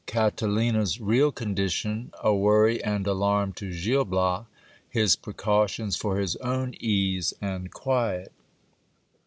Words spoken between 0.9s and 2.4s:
real condiiioti a